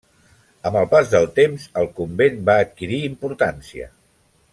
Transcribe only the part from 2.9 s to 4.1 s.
importància.